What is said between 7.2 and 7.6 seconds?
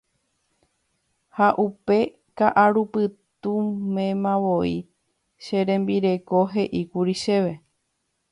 chéve.